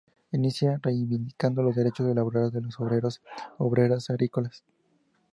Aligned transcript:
Inicia 0.31 0.79
reivindicando 0.81 1.61
los 1.61 1.75
derechos 1.75 2.15
laborales 2.15 2.51
de 2.53 2.61
los 2.61 2.79
obreros 2.79 3.21
y 3.37 3.41
obreras 3.59 4.09
agrícolas. 4.09 4.63